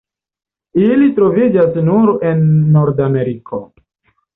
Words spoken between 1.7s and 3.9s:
nur en Nordameriko.